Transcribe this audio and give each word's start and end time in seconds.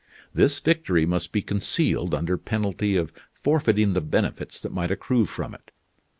This 0.33 0.59
victory 0.59 1.05
must 1.05 1.31
be 1.31 1.43
concealed 1.43 2.15
under 2.15 2.35
penalty 2.35 2.97
of 2.97 3.13
forfeiting 3.33 3.93
the 3.93 4.01
benefits 4.01 4.59
that 4.61 4.73
might 4.73 4.89
accrue 4.89 5.27
from 5.27 5.53
it. 5.53 5.69